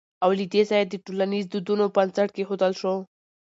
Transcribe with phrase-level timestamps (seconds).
[0.23, 2.93] او له دې ځايه د ټولنيزو دودونو بنسټ کېښودل شو